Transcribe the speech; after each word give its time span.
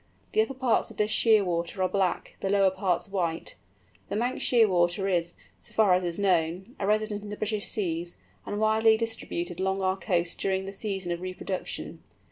The 0.31 0.41
upper 0.41 0.55
parts 0.55 0.89
of 0.89 0.97
this 0.97 1.11
Shearwater 1.11 1.83
are 1.83 1.87
black, 1.87 2.35
the 2.39 2.49
lower 2.49 2.71
parts 2.71 3.07
white. 3.07 3.53
The 4.09 4.15
Manx 4.15 4.43
Shearwater 4.43 5.07
is, 5.07 5.35
so 5.59 5.73
far 5.75 5.93
as 5.93 6.03
is 6.03 6.17
known, 6.17 6.75
a 6.79 6.87
resident 6.87 7.21
in 7.21 7.29
the 7.29 7.37
British 7.37 7.67
seas, 7.67 8.17
and 8.47 8.59
widely 8.59 8.97
distributed 8.97 9.59
along 9.59 9.83
our 9.83 9.95
coasts 9.97 10.33
during 10.33 10.65
the 10.65 10.73
season 10.73 11.11
of 11.11 11.21
reproduction. 11.21 12.01